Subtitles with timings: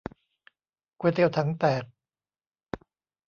[0.99, 1.83] ก๋วยเตี๋ยวถังแตก